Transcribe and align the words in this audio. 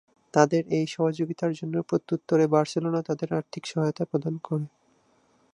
তাদের 0.33 0.63
এই 0.77 0.85
সহযোগিতার 0.87 1.51
জন্য 1.53 1.75
প্রত্যুত্তরে 1.81 2.45
বার্সেলোনা 2.47 3.01
তাদের 3.01 3.29
আর্থিক 3.33 3.63
সহায়তা 3.65 4.03
প্রদান 4.05 4.35
করে। 4.39 4.65